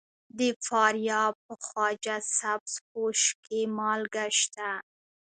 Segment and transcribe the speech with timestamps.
[0.37, 4.69] د فاریاب په خواجه سبز پوش کې مالګه شته.